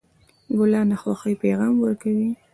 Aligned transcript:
ګلان 0.57 0.87
د 0.91 0.93
خوښۍ 1.01 1.33
پیغام 1.43 1.73
ورکوي. 1.79 2.29